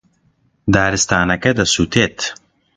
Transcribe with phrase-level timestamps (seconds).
[0.73, 2.17] دارستانەکە دەسووتێت.